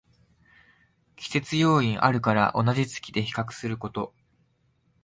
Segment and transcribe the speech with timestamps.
[1.15, 4.15] 季節要因あるから同じ月で比較すること